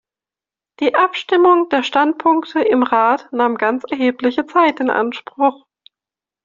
[0.79, 5.67] Die Abstimmung der Standpunkte im Rat nahm ganz erhebliche Zeit in Anspruch.